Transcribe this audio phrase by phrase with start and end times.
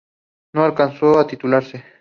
[0.55, 1.83] No alcanzó a titularse.